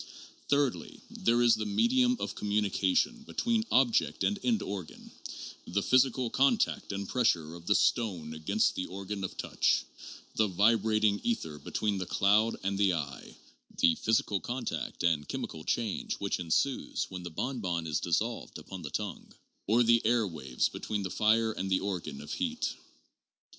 Thirdly, 0.47 0.99
there 1.11 1.43
is 1.43 1.53
the 1.53 1.65
medium 1.67 2.17
of 2.19 2.33
com 2.33 2.49
munication 2.49 3.23
between 3.23 3.63
object 3.69 4.23
and 4.23 4.39
end 4.43 4.63
organ, 4.63 5.11
the 5.67 5.83
physical 5.83 6.31
contact 6.31 6.91
and 6.91 7.07
pressure 7.07 7.53
of 7.53 7.67
the 7.67 7.75
stone 7.75 8.33
against 8.33 8.73
the 8.73 8.87
organ 8.87 9.23
of 9.23 9.37
touch, 9.37 9.83
the 10.33 10.47
vibrating 10.47 11.21
ether 11.23 11.59
between 11.59 11.99
the 11.99 12.07
cloud 12.07 12.55
and 12.63 12.79
the 12.79 12.93
eye, 12.95 13.37
the 13.77 13.93
physical 13.93 14.39
contact 14.39 15.03
and 15.03 15.29
chem 15.29 15.45
ical 15.45 15.63
change 15.63 16.15
which 16.15 16.39
ensues 16.39 17.05
when 17.09 17.21
the 17.21 17.29
bon 17.29 17.59
bon 17.59 17.85
is 17.85 17.99
dissolved 17.99 18.57
upon 18.57 18.81
the 18.81 18.89
tongue, 18.89 19.31
or 19.67 19.83
the 19.83 20.03
air 20.03 20.25
waves 20.25 20.67
between 20.67 21.03
the 21.03 21.11
fire 21.11 21.51
and 21.51 21.69
the 21.69 21.79
organ 21.81 22.21
of 22.21 22.33
heat. 22.33 22.73